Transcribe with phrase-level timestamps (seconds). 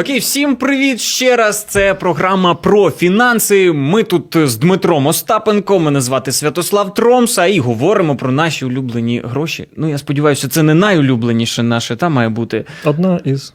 [0.00, 1.64] Окей, всім привіт ще раз.
[1.64, 3.72] Це програма про фінанси.
[3.72, 5.78] Ми тут з Дмитром Остапенко.
[5.78, 9.68] Мене звати Святослав Тромса, і говоримо про наші улюблені гроші.
[9.76, 13.54] Ну, я сподіваюся, це не найулюбленіше наше, та має бути Одна із.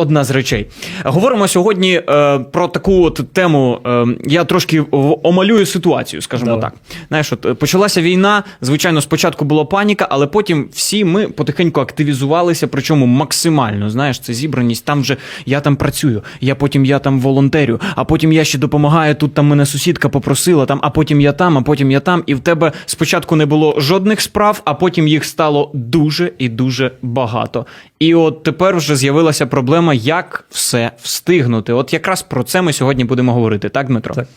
[0.00, 0.66] Одна з речей.
[1.04, 3.78] Говоримо сьогодні е, про таку от тему.
[3.86, 4.84] Е, я трошки
[5.22, 6.62] омалюю ситуацію, скажімо Давай.
[6.62, 6.74] так.
[7.08, 8.42] Знаєш, от е, почалася війна.
[8.60, 13.90] Звичайно, спочатку була паніка, але потім всі ми потихеньку активізувалися, причому максимально.
[13.90, 14.84] Знаєш, це зібраність.
[14.84, 19.14] Там вже я там працюю, я потім я там волонтерю, а потім я ще допомагаю.
[19.14, 22.22] Тут там мене сусідка попросила, там, а потім я там, а потім я там.
[22.26, 26.90] І в тебе спочатку не було жодних справ, а потім їх стало дуже і дуже
[27.02, 27.66] багато.
[27.98, 31.72] І от тепер вже з'явилася проблема, як все встигнути.
[31.72, 34.14] От якраз про це ми сьогодні будемо говорити, так, Дмитро?
[34.14, 34.28] Так.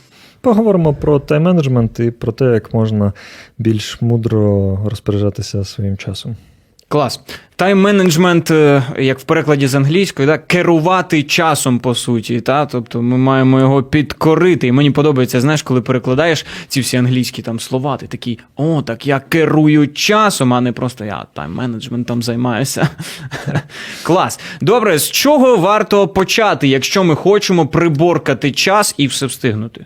[0.42, 3.14] Поговоримо про тайм-менеджмент і про те, як можна
[3.58, 6.36] більш мудро розпоряджатися своїм часом.
[6.94, 7.20] Клас.
[7.58, 10.38] Тайм-менеджмент, е, як в перекладі з англійської, да?
[10.38, 12.42] керувати часом, по суті.
[12.42, 12.66] Та?
[12.66, 14.68] Тобто ми маємо його підкорити.
[14.68, 19.08] І мені подобається, знаєш, коли перекладаєш ці всі англійські там слова, ти такий, о, так
[19.08, 22.90] я керую часом, а не просто я тайм-менеджментом займаюся.
[24.04, 24.40] Клас.
[24.62, 29.86] Добре, з чого варто почати, якщо ми хочемо приборкати час і все встигнути?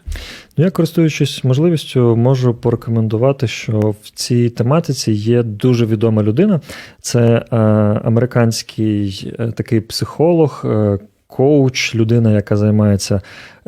[0.58, 6.62] Ну, Я, користуючись можливістю, можу порекомендувати, що в цій тематиці є дуже відома людина.
[7.02, 7.56] Це е,
[8.04, 10.62] американський е, такий психолог.
[10.66, 13.22] Е, Коуч, людина, яка займається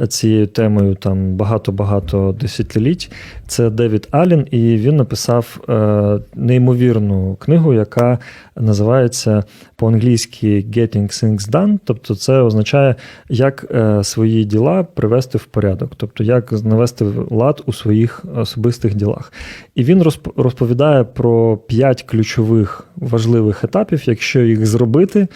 [0.08, 3.12] цією темою там багато-багато десятиліть,
[3.48, 8.20] це Девід Аллен, і він написав е, неймовірну книгу, яка
[8.56, 9.44] називається
[9.76, 11.80] по-англійськи Getting Things Done.
[11.84, 12.96] Тобто, це означає,
[13.30, 19.34] як е, свої діла привести в порядок, тобто як навести лад у своїх особистих ділах.
[19.76, 25.28] І він розп- розповідає про п'ять ключових важливих етапів, якщо їх зробити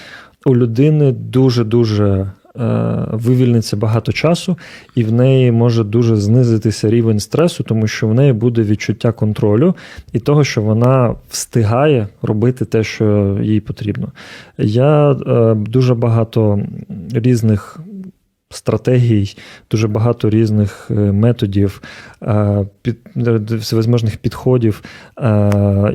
[0.45, 2.31] у людини дуже-дуже е,
[3.11, 4.57] вивільниться багато часу,
[4.95, 9.75] і в неї може дуже знизитися рівень стресу, тому що в неї буде відчуття контролю
[10.13, 14.11] і того, що вона встигає робити те, що їй потрібно.
[14.57, 16.59] Я е, дуже багато
[17.13, 17.79] різних.
[18.49, 19.35] Стратегій,
[19.71, 21.81] дуже багато різних е, методів,
[22.81, 22.97] під,
[23.51, 24.83] всевозможних підходів.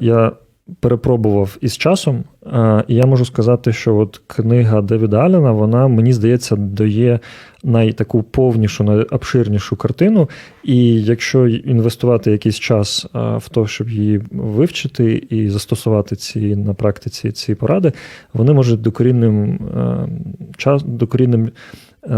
[0.01, 0.33] Я
[0.81, 6.13] перепробував із часом, е, і я можу сказати, що от книга Девіда Аллена, вона, мені
[6.13, 7.21] здається, дає
[7.65, 10.29] найтаку повнішу, найобширнішу картину.
[10.65, 16.75] І якщо інвестувати якийсь час е, в те, щоб її вивчити і застосувати ці на
[16.75, 17.93] практиці ці поради,
[18.33, 20.09] вони можуть докорінним е,
[20.57, 21.51] час докорінним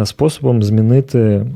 [0.05, 1.47] способом змінити е,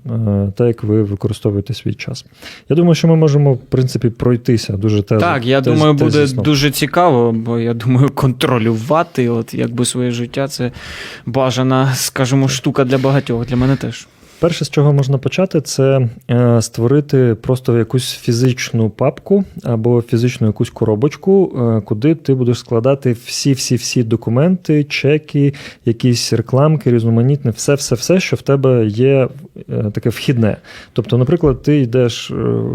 [0.56, 2.24] те, як ви використовуєте свій час.
[2.68, 5.18] Я думаю, що ми можемо, в принципі, пройтися дуже те.
[5.18, 6.42] Так, я тез- думаю, буде тезісно.
[6.42, 10.70] дуже цікаво, бо я думаю, контролювати, от якби своє життя, це
[11.26, 13.46] бажана, скажімо, штука для багатьох.
[13.46, 14.06] Для мене теж.
[14.40, 20.70] Перше, з чого можна почати, це е, створити просто якусь фізичну папку або фізичну якусь
[20.70, 28.42] коробочку, е, куди ти будеш складати всі-всі-всі документи, чеки, якісь рекламки, різноманітне, все-все-все, що в
[28.42, 29.28] тебе є
[29.70, 30.56] е, таке вхідне.
[30.92, 32.30] Тобто, наприклад, ти йдеш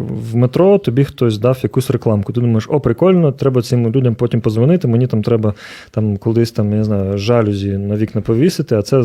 [0.09, 2.33] в метро, тобі хтось дав якусь рекламку.
[2.33, 4.87] Ти думаєш, о, прикольно, треба цим людям потім позвонити.
[4.87, 5.53] Мені там треба
[5.91, 9.03] там колись там, я знаю, жалюзі на вікна повісити, а це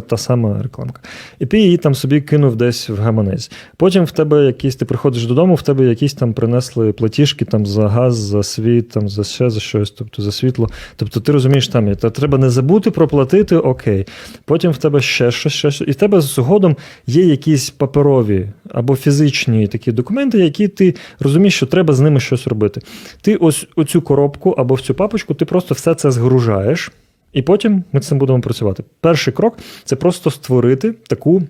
[0.00, 1.00] та сама рекламка.
[1.38, 3.50] І ти її там собі кинув десь в гаманець.
[3.76, 7.88] Потім в тебе якісь, ти приходиш додому, в тебе якісь там принесли платіжки там за
[7.88, 10.68] газ, за світ, там за ще за щось, тобто за світло.
[10.96, 11.94] Тобто ти розумієш, там.
[11.96, 14.06] Та треба не забути проплатити, окей.
[14.44, 15.88] Потім в тебе ще щось, ще щось.
[15.88, 16.76] І в тебе згодом
[17.06, 22.46] є якісь паперові або фізичні такі документи, які ти розумієш, що треба з ними щось
[22.46, 22.80] робити.
[23.20, 26.90] Ти ось оцю коробку або в цю папочку, ти просто все це згружаєш.
[27.32, 28.84] І потім ми з цим будемо працювати.
[29.00, 31.42] Перший крок це просто створити таку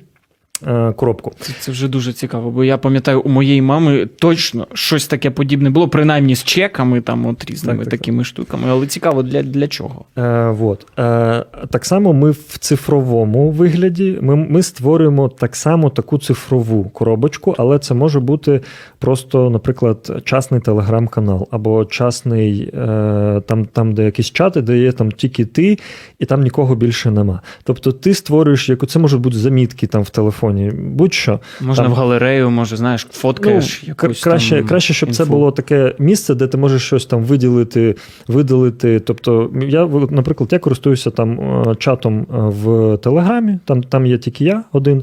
[0.96, 1.32] коробку.
[1.40, 5.70] Це, це вже дуже цікаво, бо я пам'ятаю, у моєї мами точно щось таке подібне
[5.70, 8.62] було, принаймні з чеками, там от різними Так, так, такими штуками.
[8.68, 10.04] Але цікаво, для, для чого?
[10.18, 10.86] Е, вот.
[10.98, 17.54] е, так само ми в цифровому вигляді ми, ми створюємо так само таку цифрову коробочку,
[17.58, 18.60] але це може бути
[18.98, 25.12] просто, наприклад, частний телеграм-канал або частний е, там, там, де якісь чати, де є там
[25.12, 25.78] тільки ти,
[26.18, 27.40] і там нікого більше нема.
[27.64, 30.51] Тобто ти створюєш яку це можуть бути замітки там в телефоні.
[30.52, 31.40] Телефоні, будь-що.
[31.60, 35.50] Можна Там- в галерею, може, знаєш, фоткаєш Ну, якусь краще, там краще, щоб це було
[35.52, 37.96] таке місце, де ти можеш щось там виділити,
[38.28, 39.00] видалити.
[39.00, 44.44] Тобто, я, наприклад, я користуюся там е, чатом е, в Телеграмі, там, там є тільки
[44.44, 45.02] я один,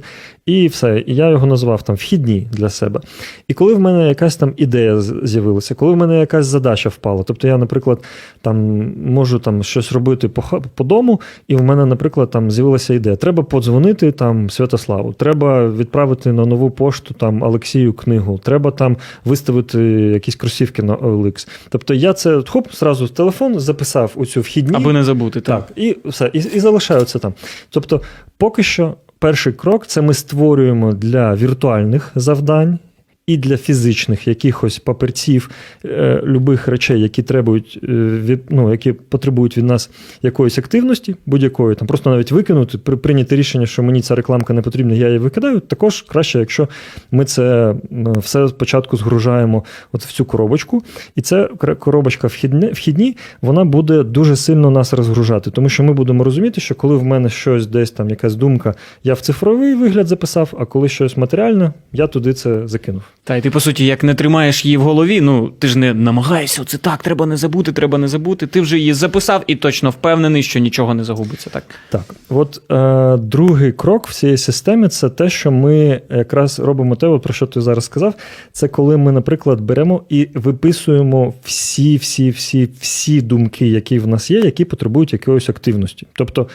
[0.50, 1.04] і все.
[1.07, 3.00] І я його назвав там вхідні для себе.
[3.48, 7.48] І коли в мене якась там ідея з'явилася, коли в мене якась задача впала, тобто
[7.48, 8.04] я, наприклад,
[8.42, 8.57] там
[9.06, 13.16] можу там щось робити по, по дому, і в мене, наприклад, там з'явилася ідея.
[13.16, 19.81] Треба подзвонити там Святославу, треба відправити на нову пошту там Олексію книгу, треба там виставити
[19.92, 21.48] якісь кросівки на OLX.
[21.69, 24.75] Тобто я це хоп, зразу в телефон записав у цю вхідні.
[24.75, 25.66] Аби не забути, так.
[25.68, 27.34] Так, і все, і, і залишаю це там.
[27.69, 28.02] Тобто,
[28.38, 32.80] поки що, перший крок це ми створюємо для віртуальних завдань.
[33.30, 35.50] І для фізичних якихось папірців,
[35.86, 37.88] е, любих речей, які требують, е,
[38.26, 39.90] від, ну, які потребують від нас
[40.22, 44.62] якоїсь активності, будь-якої, там просто навіть викинути, при, прийняти рішення, що мені ця рекламка не
[44.62, 45.60] потрібна, я її викидаю.
[45.60, 46.70] Також краще, якщо
[47.12, 47.76] ми це
[48.18, 50.84] все спочатку згружаємо от в цю коробочку,
[51.16, 51.50] і ця
[51.80, 56.76] коробочка вхідні, вхідні, вона буде дуже сильно нас розгружати, тому що ми будемо розуміти, що
[56.76, 58.74] коли в мене щось десь там, якась думка,
[59.04, 63.04] я в цифровий вигляд записав, а коли щось матеріальне, я туди це закинув.
[63.24, 65.94] Та й ти, по суті, як не тримаєш її в голові, ну ти ж не
[65.94, 68.48] намагаєшся, це так, треба не забути, треба не забути.
[68.48, 71.50] Ти вже її записав і точно впевнений, що нічого не загубиться.
[71.50, 71.63] Так.
[71.89, 77.19] Так, от е, другий крок в цій системі це те, що ми якраз робимо те,
[77.24, 78.13] про що ти зараз сказав.
[78.51, 84.31] Це коли ми, наприклад, беремо і виписуємо всі, всі, всі, всі думки, які в нас
[84.31, 86.07] є, які потребують якоїсь активності.
[86.13, 86.48] Тобто,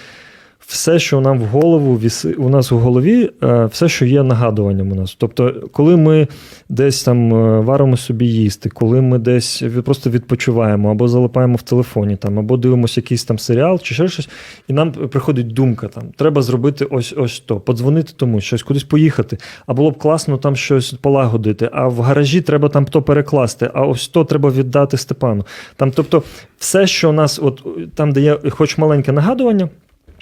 [0.66, 2.00] все, що нам в голову
[2.38, 5.16] у нас в голові, е, все, що є нагадуванням у нас.
[5.18, 6.28] Тобто, коли ми
[6.68, 12.16] десь там е, варимо собі їсти, коли ми десь просто відпочиваємо або залипаємо в телефоні,
[12.16, 14.28] там, або дивимося якийсь там серіал чи ще щось,
[14.68, 19.38] і нам приходить думка: там, треба зробити ось ось то, подзвонити тому, щось кудись поїхати,
[19.66, 23.86] а було б класно там щось полагодити, а в гаражі треба там то перекласти, а
[23.86, 25.46] ось то треба віддати Степану.
[25.76, 26.22] Там, тобто,
[26.58, 29.68] все, що у нас, от там, де є хоч маленьке нагадування.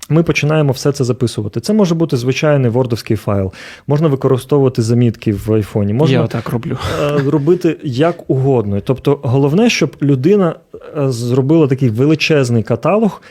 [0.09, 1.61] Ми починаємо все це записувати.
[1.61, 3.53] Це може бути звичайний вордовський файл,
[3.87, 6.79] можна використовувати замітки в айфоні, можна Я так роблю.
[7.03, 8.81] е, робити як угодно.
[8.81, 10.55] Тобто, головне, щоб людина
[10.99, 13.23] е, зробила такий величезний каталог.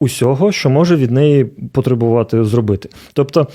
[0.00, 2.88] Усього, що може від неї потребувати зробити.
[3.12, 3.48] Тобто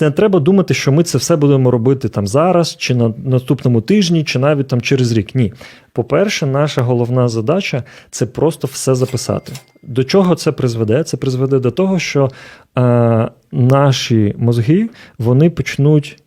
[0.00, 4.24] не треба думати, що ми це все будемо робити там зараз, чи на наступному тижні,
[4.24, 5.34] чи навіть там через рік.
[5.34, 5.52] Ні.
[5.92, 9.52] По-перше, наша головна задача це просто все записати.
[9.82, 11.04] До чого це призведе?
[11.04, 12.30] Це призведе до того, що
[12.78, 16.22] е, наші мозги вони почнуть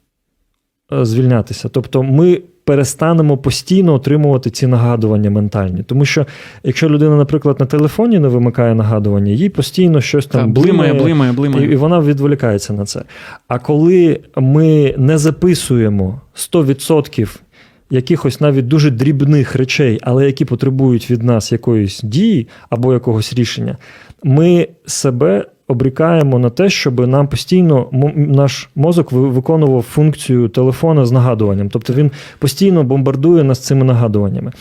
[0.93, 1.69] е, звільнятися.
[1.69, 5.83] Тобто ми перестанемо постійно отримувати ці нагадування ментальні.
[5.83, 6.25] Тому що
[6.63, 11.67] якщо людина, наприклад, на телефоні не вимикає нагадування, їй постійно щось там Та, блимає, блимає,
[11.67, 13.03] і, і вона відволікається на це.
[13.47, 17.39] А коли ми не записуємо 100%
[17.89, 23.77] якихось навіть дуже дрібних речей, але які потребують від нас якоїсь дії або якогось рішення,
[24.23, 31.11] ми себе обрікаємо на те, щоб нам постійно наш мозок ви- виконував функцію телефона з
[31.11, 31.69] нагадуванням.
[31.69, 34.51] Тобто він постійно бомбардує нас цими нагадуваннями.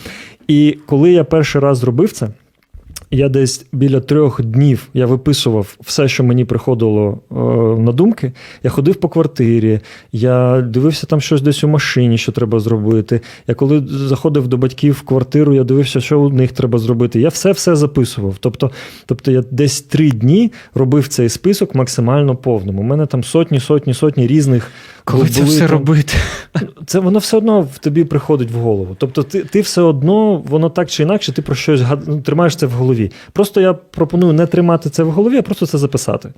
[0.47, 2.27] І коли я перший раз зробив це,
[3.11, 7.35] я десь біля трьох днів я виписував все, що мені приходило е,
[7.81, 8.31] на думки.
[8.63, 9.79] Я ходив по квартирі,
[10.11, 13.21] я дивився там щось десь у машині, що треба зробити.
[13.47, 17.19] Я коли заходив до батьків в квартиру, я дивився, що у них треба зробити.
[17.19, 18.35] Я все все записував.
[18.39, 18.71] Тобто,
[19.05, 22.79] тобто я десь три дні робив цей список максимально повним.
[22.79, 24.71] У мене там сотні, сотні, сотні різних.
[25.03, 26.13] Коли це були все там- робити?
[26.85, 28.95] це воно все одно в тобі приходить в голову.
[28.99, 32.65] Тобто, ти, ти все одно, воно так чи інакше, ти про щось гад- тримаєш це
[32.65, 32.98] в голові.
[33.33, 36.33] Просто я пропоную не тримати це в голові, а просто це записати.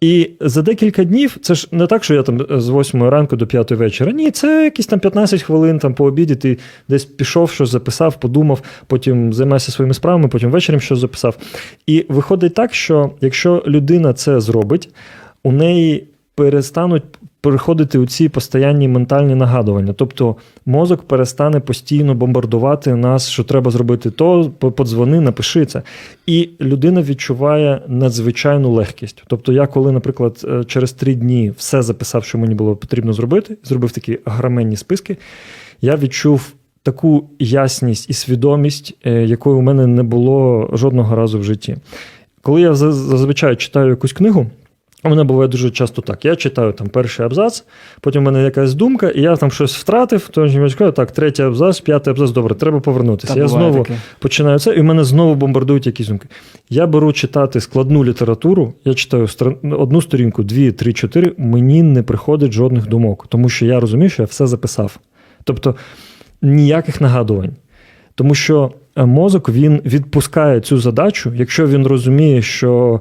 [0.00, 3.46] І за декілька днів, це ж не так, що я там з 8 ранку до
[3.46, 4.12] 5 вечора.
[4.12, 6.36] Ні, це якісь там 15 хвилин там по обіді.
[6.36, 11.36] Ти десь пішов, щось записав, подумав, потім займайся своїми справами, потім вечором щось записав.
[11.86, 14.88] І виходить так, що якщо людина це зробить,
[15.42, 17.02] у неї перестануть
[17.42, 19.92] приходити у ці постоянні ментальні нагадування.
[19.92, 25.82] Тобто мозок перестане постійно бомбардувати нас, що треба зробити то, подзвони, напиши це.
[26.26, 29.24] І людина відчуває надзвичайну легкість.
[29.26, 33.56] Тобто, я коли, наприклад, е, через три дні все записав, що мені було потрібно зробити,
[33.64, 35.16] зробив такі граменні списки,
[35.80, 36.52] я відчув.
[36.84, 41.76] Таку ясність і свідомість, е, якої у мене не було жодного разу в житті.
[42.42, 44.46] Коли я зазвичай читаю якусь книгу,
[45.04, 46.24] У мене буває дуже часто так.
[46.24, 47.64] Я читаю там перший абзац,
[48.00, 51.42] потім у мене якась думка, і я там щось втратив, то я кажу, так, третій
[51.42, 53.34] абзац, п'ятий абзац, добре, треба повернутися.
[53.34, 53.94] Та я знову таке.
[54.18, 56.28] починаю це, і в мене знову бомбардують якісь думки.
[56.70, 59.28] Я беру читати складну літературу, я читаю
[59.62, 64.22] одну сторінку, дві, три, чотири, мені не приходить жодних думок, тому що я розумію, що
[64.22, 64.96] я все записав.
[65.44, 65.74] Тобто
[66.42, 67.56] ніяких нагадувань.
[68.14, 73.00] Тому що е, мозок він відпускає цю задачу, якщо він розуміє, що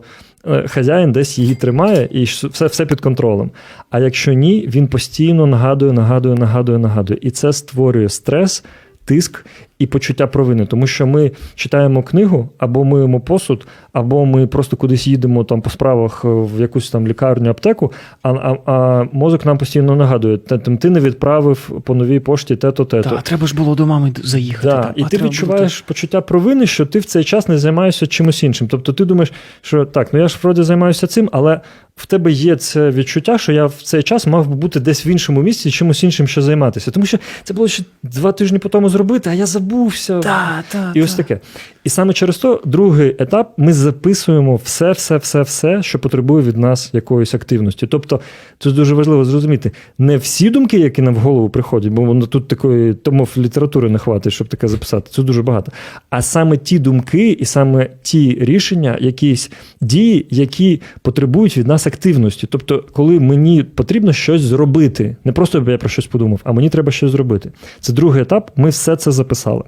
[0.68, 3.52] хазяїн десь її тримає і все, все під контролем.
[3.90, 7.20] А якщо ні, він постійно нагадує, нагадує, нагадує, нагадує.
[7.22, 8.64] І це створює стрес,
[9.06, 9.46] тиск
[9.82, 10.66] і почуття провини.
[10.66, 15.70] Тому що ми читаємо книгу, або миємо посуд, або ми просто кудись їдемо там по
[15.70, 17.92] справах е, в якусь там лікарню, аптеку,
[18.24, 23.10] а, а, а мозок нам постійно нагадує: ти не відправив по новій пошті те-то, те-то.
[23.10, 24.68] Так, треба ж було до мами заїхати.
[24.68, 28.44] Да, так, і ти відчуваєш почуття провини, що ти в цей час не займаєшся чимось
[28.44, 28.68] іншим.
[28.68, 31.62] Тобто ти думаєш, що так, ну я ж вроді займаюся цим, але
[31.96, 35.08] в тебе є це відчуття, що я в цей час мав би бути десь в
[35.08, 36.92] іншому місці, чимось іншим ще займатися.
[36.92, 40.20] Тому що це було ще два тижні по тому зробити, а я забувся.
[40.20, 41.40] Та, та, І ось таке.
[41.84, 46.58] І саме через то, другий етап, ми записуємо все, все, все, все, що потребує від
[46.58, 47.88] нас якоїсь активності.
[47.88, 48.20] Тобто,
[48.60, 52.48] це дуже важливо зрозуміти, не всі думки, які нам в голову приходять, бо воно тут
[52.48, 55.10] такої томов літератури не хватить, щоб таке записати.
[55.14, 55.72] Це дуже багато.
[56.10, 62.48] А саме ті думки і саме ті рішення, якісь дії, які потребують від нас активності.
[62.48, 66.92] Тобто, коли мені потрібно щось зробити, не просто я про щось подумав, а мені треба
[66.92, 67.52] щось зробити.
[67.80, 68.52] Це другий етап.
[68.56, 69.64] Ми все це записали.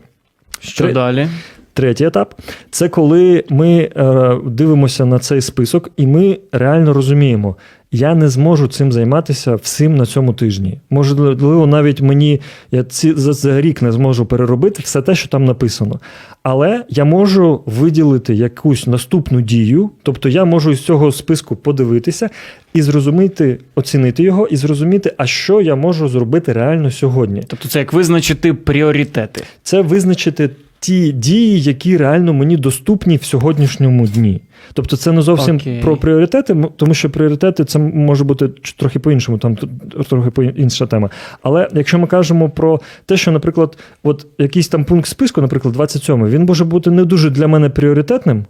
[0.59, 1.27] Що Три- далі?
[1.73, 7.55] Третій етап це коли ми е, дивимося на цей список, і ми реально розуміємо,
[7.93, 10.79] я не зможу цим займатися всім на цьому тижні.
[10.89, 15.45] Можливо, навіть мені я ці, за, за рік не зможу переробити все те, що там
[15.45, 15.99] написано.
[16.43, 22.29] Але я можу виділити якусь наступну дію, тобто я можу із цього списку подивитися
[22.73, 27.79] і зрозуміти, оцінити його, і зрозуміти, а що я можу зробити реально сьогодні Тобто це
[27.79, 29.43] як визначити пріоритети.
[29.63, 30.49] це визначити
[30.83, 34.41] ті дії, які реально мені доступні в сьогоднішньому дні.
[34.73, 35.81] Тобто, це не зовсім okay.
[35.81, 39.69] про пріоритети, тому що пріоритети це може бути трохи по-іншому, там тут
[40.09, 41.09] трохи по- інша тема.
[41.43, 46.27] Але якщо ми кажемо про те, що, наприклад, от якийсь там пункт списку, наприклад, 27,
[46.27, 48.45] він може бути не дуже для мене пріоритетним.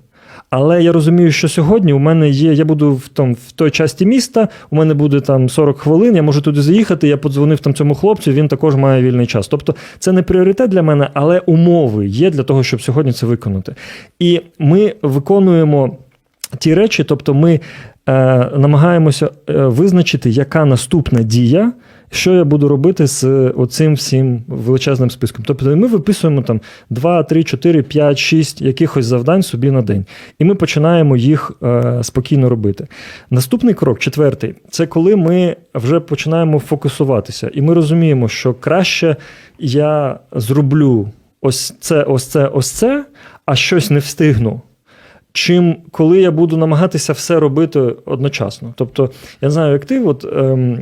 [0.50, 2.54] Але я розумію, що сьогодні у мене є.
[2.54, 6.24] Я буду в там в той часті міста, у мене буде там 40 хвилин, я
[6.24, 7.08] можу туди заїхати.
[7.08, 9.48] Я подзвонив там цьому хлопцю, він також має вільний час.
[9.48, 13.76] Тобто, це не пріоритет для мене, але умови є для того, щоб сьогодні це виконати.
[14.20, 15.98] І ми виконуємо
[16.60, 17.62] ті речі, тобто ми е,
[18.58, 21.72] намагаємося е, визначити, яка наступна дія.
[22.14, 25.46] Що я буду робити з оцим всім величезним списком?
[25.48, 30.06] Тобто ми виписуємо там 2, 3, 4, 5, 6 якихось завдань собі на день.
[30.40, 32.88] І ми починаємо їх е, спокійно робити.
[33.30, 37.52] Наступний крок, четвертий, це коли ми вже починаємо фокусуватися.
[37.54, 39.16] І ми розуміємо, що краще
[39.60, 41.10] я зроблю
[41.42, 43.06] ось це, ось це, ось це,
[43.46, 44.62] а щось не встигну.
[45.36, 48.74] Чим коли я буду намагатися все робити одночасно.
[48.78, 49.04] Тобто,
[49.42, 50.80] я не знаю, як ти, от ем,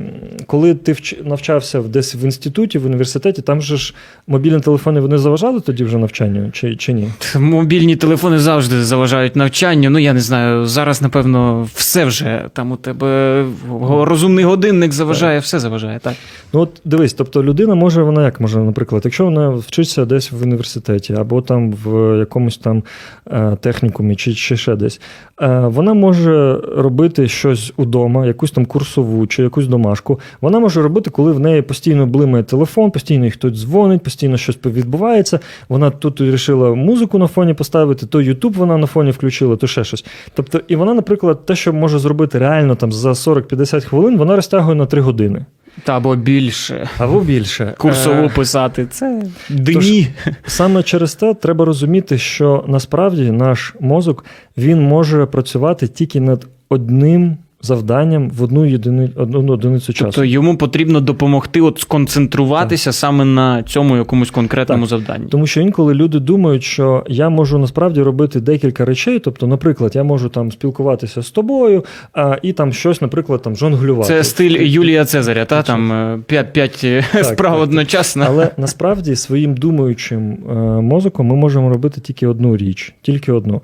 [0.48, 1.15] коли ти вч...
[1.25, 3.93] навчався в- десь в інституті, в університеті, там же ж
[4.27, 7.10] мобільні телефони вони заважали тоді вже навчанню, чи, чи ні?
[7.36, 9.89] Мобільні телефони завжди заважають навчанню.
[9.89, 10.65] Ну я не знаю.
[10.65, 13.46] Зараз, напевно, все вже там у тебе
[13.81, 16.00] розумний годинник заважає, все заважає.
[16.00, 16.13] Так.
[16.53, 20.43] Ну от дивись, тобто людина може, вона як може, наприклад, якщо вона вчиться десь в
[20.43, 22.84] університеті або там в якомусь там
[23.31, 25.01] е, технікумі чи, чи ще десь,
[25.41, 30.19] е, вона може робити щось удома, якусь там курсову чи якусь домашку.
[30.41, 34.57] Вона може робити, коли в неї постійно блимає телефон, постійно їй хтось дзвонить, постійно щось
[34.65, 35.39] відбувається.
[35.69, 39.83] Вона тут вирішила музику на фоні поставити, то Ютуб вона на фоні включила, то ще
[39.83, 40.05] щось.
[40.33, 44.75] Тобто, і вона, наприклад, те, що може зробити реально там за 40-50 хвилин, вона розтягує
[44.75, 45.45] на 3 години.
[45.83, 46.89] Та або більше.
[46.97, 47.73] Або більше.
[47.77, 48.85] Курсову Е, писати.
[48.89, 50.07] Це дні.
[50.47, 54.25] Саме через те треба розуміти, що насправді наш мозок
[54.57, 60.06] він може працювати тільки над одним завданням в одну єдини, одну одиницю часу.
[60.06, 64.89] Тобто йому потрібно допомогти от сконцентруватися саме на цьому якомусь конкретному Так.
[64.89, 65.27] завданні.
[65.27, 69.20] Тому що інколи люди думають, що я можу насправді робити декілька речей.
[69.20, 74.08] Тобто, наприклад, я можу там спілкуватися з тобою а, і там щось, наприклад, там жонглювати.
[74.08, 76.77] Це стиль Юлія Цезаря, та там е, п'ять п'ять
[77.12, 77.60] справ так, так.
[77.60, 78.25] одночасно.
[78.27, 83.62] Але насправді своїм думаючим е, мозоком ми можемо робити тільки одну річ, тільки одну.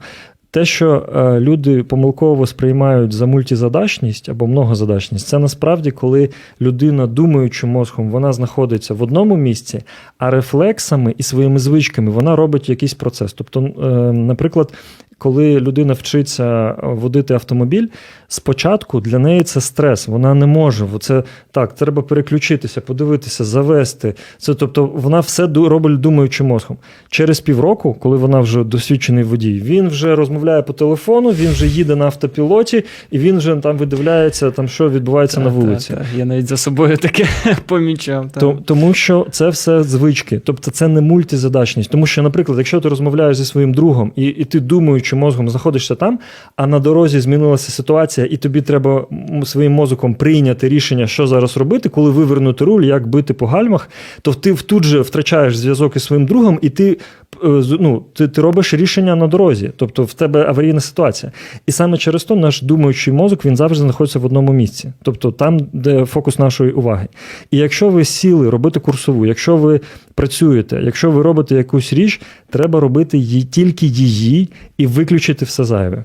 [0.58, 6.30] Те, що е, люди помилково сприймають за мультизадачність або многозадачність, це насправді, коли
[6.62, 9.82] людина думаючи мозком, вона знаходиться в одному місці,
[10.18, 13.34] а рефлексами і своїми звичками вона робить якийсь процес.
[13.34, 14.74] Тобто, е, наприклад,
[15.18, 17.88] коли людина вчиться водити автомобіль,
[18.28, 20.08] спочатку для неї це стрес.
[20.08, 20.88] Вона не може.
[21.00, 24.14] Це так, треба переключитися, подивитися, завести.
[24.38, 26.78] Це тобто вона все робить думаючи мозком.
[27.10, 31.96] Через півроку, коли вона вже досвідчений водій, він вже розмовляє по телефону, він вже їде
[31.96, 35.94] на автопілоті, і він вже там видивляється, там що відбувається на вулиці.
[35.94, 37.26] Та, та, Я навіть за собою таке
[37.66, 38.32] помічав.
[38.32, 38.54] та.
[38.66, 41.92] Тому що це все звички, тобто це не мультизадачність.
[41.92, 44.60] Тому що, наприклад, якщо ти розмовляєш зі своїм другом і, і ти
[45.08, 46.20] думаючи мозгом знаходишся там,
[46.56, 49.06] а на дорозі змінилася ситуація, і тобі треба
[49.44, 53.90] своїм мозоком прийняти рішення, що зараз робити, коли вивернути руль, як бити по гальмах,
[54.22, 56.98] то ти тут же втрачаєш зв'язок із своїм другом, і ти,
[57.44, 61.32] е, ну, ти, ти робиш рішення на дорозі, тобто в тебе аварійна ситуація.
[61.68, 65.60] І саме через то наш думаючий мозок він завжди знаходиться в одному місці, тобто там,
[65.74, 67.08] де фокус нашої уваги.
[67.52, 69.80] І якщо ви сіли робити курсову, якщо ви
[70.16, 76.04] працюєте, якщо ви робите якусь річ, треба робити її тільки її і виключити все зайве.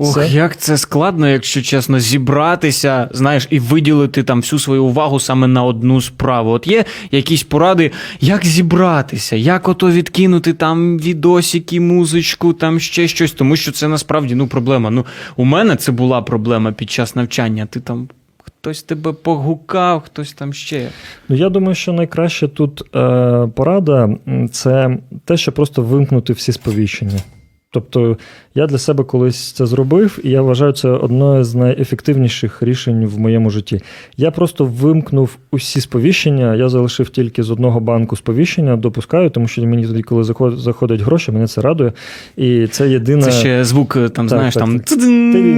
[0.00, 0.28] Ох, Все.
[0.28, 5.64] як це складно, якщо чесно, зібратися, знаєш, і виділити там всю свою увагу саме на
[5.64, 6.50] одну справу.
[6.50, 7.90] От є якісь поради,
[8.20, 14.34] як зібратися, як ото відкинути там відосики, музичку, там ще щось, тому що це насправді
[14.34, 14.90] ну, проблема.
[14.90, 17.66] Ну, у мене це була проблема під час навчання.
[17.66, 18.08] Ти там
[18.44, 20.88] хтось тебе погукав, хтось там ще.
[21.28, 24.10] Ну, я думаю, що найкраще тут е, порада
[24.52, 27.20] це те, що просто вимкнути всі сповіщення.
[27.70, 28.16] Тобто
[28.54, 33.18] я для себе колись це зробив, і я вважаю це одне з найефективніших рішень в
[33.18, 33.80] моєму житті.
[34.16, 39.62] Я просто вимкнув усі сповіщення, я залишив тільки з одного банку сповіщення, допускаю, тому що
[39.66, 41.92] мені тоді, коли заход- заходять гроші, мене це радує.
[42.36, 43.22] І це єдине.
[43.22, 44.80] Це ще звук, там, Так, знаєш, так, там.
[44.80, 44.98] так.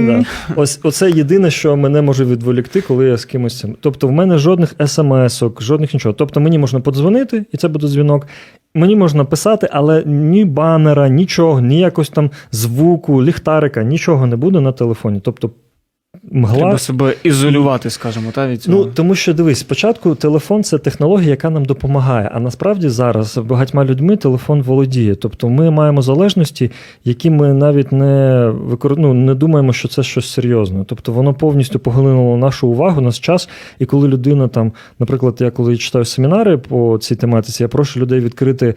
[0.05, 0.25] да.
[0.55, 3.75] Ось оце єдине, що мене може відволікти, коли я з кимось цим.
[3.81, 6.13] Тобто, в мене жодних смс-ок, жодних нічого.
[6.13, 8.27] Тобто мені можна подзвонити, і це буде дзвінок.
[8.73, 14.61] Мені можна писати, але ні банера, нічого, ні якось там звуку, ліхтарика, нічого не буде
[14.61, 15.19] на телефоні.
[15.23, 15.51] Тобто,
[16.31, 16.57] мгла.
[16.57, 18.77] Треба себе ізолювати, скажімо, та, від цього.
[18.77, 22.31] Ну, тому що дивись, спочатку телефон це технологія, яка нам допомагає.
[22.33, 25.15] А насправді зараз багатьма людьми телефон володіє.
[25.15, 26.71] Тобто ми маємо залежності,
[27.05, 28.99] які ми навіть не викор...
[28.99, 30.85] ну, не думаємо, що це щось серйозне.
[30.87, 33.49] Тобто воно повністю поглинуло нашу увагу, наш час.
[33.79, 38.19] І коли людина там, наприклад, я коли читаю семінари по цій тематиці, я прошу людей
[38.19, 38.73] відкрити е,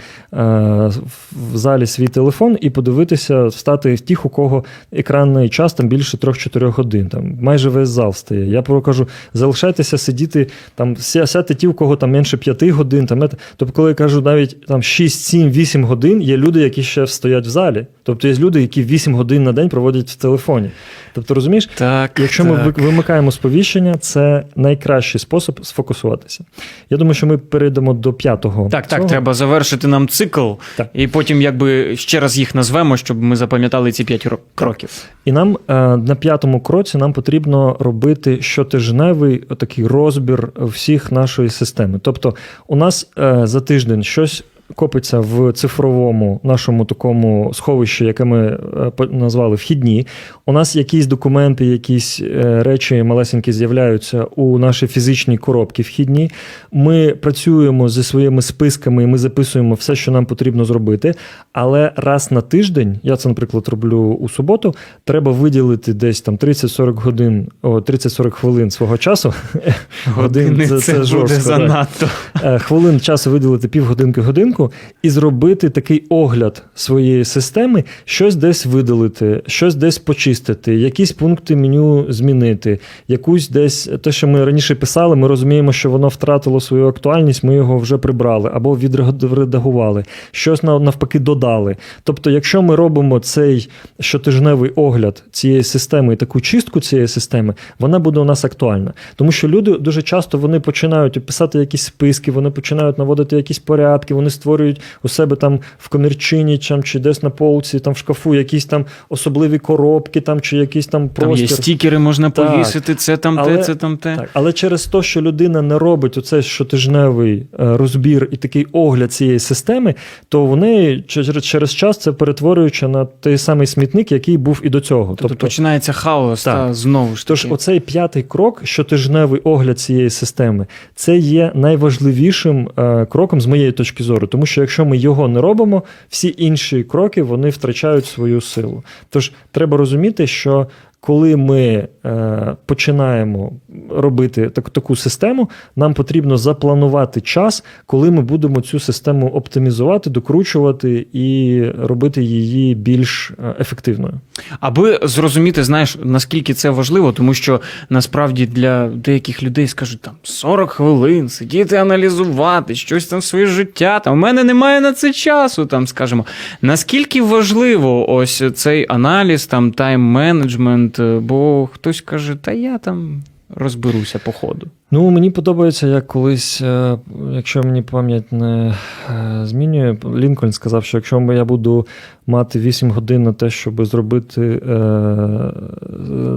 [1.52, 6.70] в залі свій телефон і подивитися, встати тих, у кого екранний час там більше 3-4
[6.70, 7.08] годин.
[7.08, 8.46] Там майже весь зал стає.
[8.50, 13.06] Я кажу, залишайтеся сидіти там, ся- сядьте ті, у кого там менше 5 годин.
[13.06, 17.06] Там, тобто, коли я кажу навіть там 6, 7, 8 годин, є люди, які ще
[17.06, 17.86] стоять в залі.
[18.02, 20.70] Тобто є люди, які 8 годин на день проводять в телефоні.
[21.14, 22.78] Тобто, розумієш, так, Якщо ми так.
[22.78, 26.44] ви- вимикаємо сповіщення, це найкращий спосіб сфокусуватися.
[26.90, 28.68] Я думаю, що ми перейдемо до п'ятого.
[28.70, 30.88] Так, так, треба завершити нам цикл, Так.
[30.94, 34.90] і потім якби ще раз їх назвемо, щоб ми запам'ятали ці п'ять кроків.
[35.24, 42.00] І нам е, на п'ятому кроці нам потрібно робити щотижневий такий розбір всіх нашої системи.
[42.02, 42.34] Тобто,
[42.66, 44.44] у нас е, за тиждень щось.
[44.74, 48.58] Копиться в цифровому нашому такому сховищі, яке ми
[49.00, 50.06] е, назвали вхідні.
[50.46, 56.30] У нас якісь документи, якісь е, речі малесенькі з'являються у нашій фізичній коробці вхідні.
[56.72, 61.14] Ми працюємо зі своїми списками, і ми записуємо все, що нам потрібно зробити.
[61.52, 64.74] Але раз на тиждень, я це, наприклад, роблю у суботу,
[65.04, 69.34] треба виділити десь там 30-40 годин, о, 30-40 хвилин свого часу.
[70.06, 71.40] Години це, це, жорстко.
[71.40, 72.08] занадто.
[72.42, 74.20] Е, хвилин часу виділити півгодинки
[74.54, 81.56] годинку і зробити такий огляд своєї системи, щось десь видалити, щось десь почистити, якісь пункти
[81.56, 86.88] меню змінити, якусь десь те, що ми раніше писали, ми розуміємо, що воно втратило свою
[86.88, 91.76] актуальність, ми його вже прибрали або відредагували, щось навпаки додали.
[92.02, 93.68] Тобто, якщо ми робимо цей
[94.00, 98.92] щотижневий огляд цієї системи і таку чистку цієї системи, вона буде у нас актуальна.
[99.16, 104.14] Тому що люди дуже часто вони починають писати якісь списки, вони починають наводити якісь порядки,
[104.14, 108.34] вони створюють у себе там в комірчині там, чи десь на полці, там в шкафу
[108.34, 112.52] якісь там особливі коробки, там чи якісь там Там є стікери, можна Так.
[112.52, 114.16] повісити, це там Але- те, це там те.
[114.16, 119.12] Так, але через те, що людина не робить оцей щотижневий е, розбір і такий огляд
[119.12, 119.94] цієї системи,
[120.28, 124.80] то вони через, через час це перетворюючи на той самий смітник, який був і до
[124.80, 125.14] цього.
[125.18, 126.54] Тобто, починається хаос, Так.
[126.54, 127.28] та знову ж таки.
[127.42, 133.72] Тож, оцей п'ятий крок, щотижневий огляд цієї системи, це є найважливішим е, кроком з моєї
[133.72, 138.40] точки зору, тому що якщо ми його не робимо, всі інші кроки вони втрачають свою
[138.40, 138.82] силу.
[139.08, 140.66] Тож треба розуміти, що
[141.00, 143.52] коли ми е, починаємо
[143.90, 151.06] робити так, таку систему, нам потрібно запланувати час, коли ми будемо цю систему оптимізувати, докручувати
[151.12, 154.14] і робити її більш е, ефективною.
[154.60, 157.60] Аби зрозуміти, знаєш, наскільки це важливо, тому що
[157.90, 164.00] насправді для деяких людей скажуть там 40 хвилин сидіти, аналізувати щось там своє життя.
[164.00, 165.66] Там у мене немає на це часу.
[165.66, 166.26] Там скажемо,
[166.62, 174.32] наскільки важливо ось цей аналіз, там тайм-менеджмент, бо хтось каже, та я там розберуся по
[174.32, 174.66] ходу.
[174.90, 176.98] Ну, мені подобається, як колись, е,
[177.32, 178.74] якщо мені пам'ять не
[179.10, 181.86] е, змінює, Лінкольн сказав, що якщо я буду
[182.26, 184.80] мати 8 годин на те, щоб зробити е,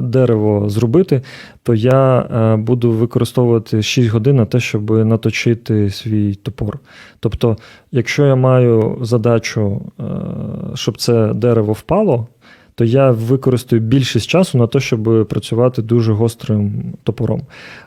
[0.01, 1.21] дерево зробити,
[1.63, 6.79] то я буду використовувати 6 годин на те, щоб наточити свій топор.
[7.19, 7.57] Тобто,
[7.91, 9.81] якщо я маю задачу,
[10.75, 12.27] щоб це дерево впало,
[12.77, 17.41] то я використаю більшість часу на те, щоб працювати дуже гострим топором.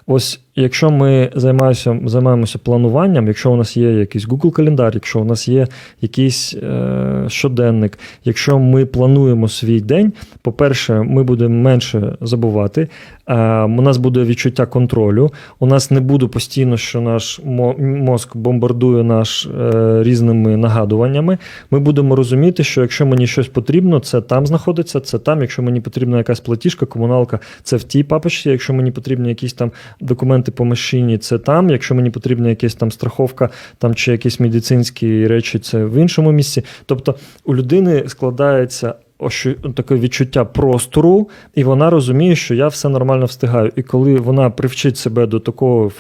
[0.07, 5.25] Ось якщо ми займаємося, займаємося плануванням, якщо у нас є якийсь Google календар, якщо у
[5.25, 5.67] нас є
[6.01, 12.89] якийсь е, щоденник, якщо ми плануємо свій день, по-перше, ми будемо менше забувати.
[13.27, 15.31] Е, у нас буде відчуття контролю.
[15.59, 21.39] У нас не буде постійно, що наш мо- мозк бомбардує наш е, різними нагадуваннями.
[21.71, 25.41] Ми будемо розуміти, що якщо мені щось потрібно, це там знаходиться, це там.
[25.41, 28.51] Якщо мені потрібна якась платіжка, комуналка, це в тій папочці.
[28.51, 31.71] Якщо мені потрібні якісь там документи по машині, це там.
[31.71, 36.63] Якщо мені потрібна якась там страховка, там чи якісь медицинські речі, це в іншому місці.
[36.87, 38.95] Тобто у людини складається.
[39.21, 43.73] Ощу- Таке відчуття простору, і вона розуміє, що я все нормально встигаю.
[43.77, 45.91] І коли вона привчить себе до такої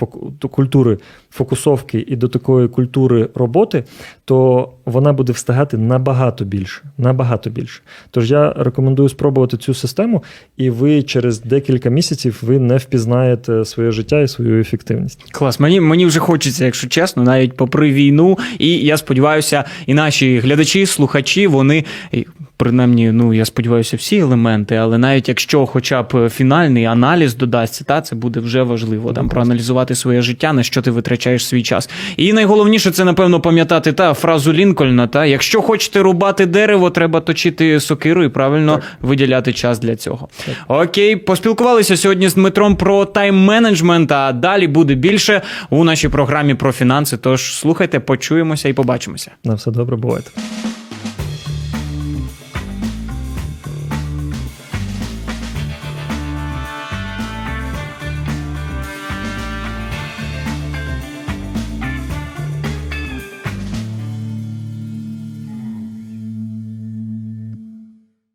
[0.41, 0.99] до культури
[1.31, 3.85] фокусовки і до такої культури роботи,
[4.25, 6.83] то вона буде встигати набагато більше.
[6.99, 7.81] Набагато більше.
[8.11, 10.23] Тож я рекомендую спробувати цю систему,
[10.57, 15.33] і ви через декілька місяців ви не впізнаєте своє життя і свою ефективність.
[15.33, 18.39] Клас, мені, мені вже хочеться, якщо чесно, навіть попри війну.
[18.59, 21.85] І я сподіваюся, і наші глядачі, слухачі, вони.
[22.61, 28.01] Принаймні, ну я сподіваюся, всі елементи, але навіть якщо хоча б фінальний аналіз додасться, та
[28.01, 31.91] це буде вже важливо там проаналізувати своє життя, на що ти витрачаєш свій час.
[32.17, 37.81] І найголовніше це, напевно, пам'ятати та фразу Лінкольна: та якщо хочете рубати дерево, треба точити
[37.81, 38.85] сокиру і правильно Так.
[39.01, 40.29] виділяти час для цього.
[40.69, 46.73] Окей, поспілкувалися сьогодні з Дмитром про тайм-менеджмент, а далі буде більше у нашій програмі про
[46.73, 47.17] фінанси.
[47.17, 49.31] Тож слухайте, почуємося і побачимося.
[49.45, 50.31] На все добре, бувайте.